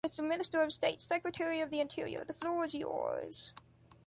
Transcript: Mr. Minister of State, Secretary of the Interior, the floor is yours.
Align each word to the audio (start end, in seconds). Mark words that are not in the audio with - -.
Mr. 0.03 0.27
Minister 0.27 0.63
of 0.63 0.71
State, 0.71 0.99
Secretary 0.99 1.59
of 1.59 1.69
the 1.69 1.79
Interior, 1.79 2.23
the 2.25 2.33
floor 2.33 2.65
is 2.65 2.73
yours. 2.73 3.53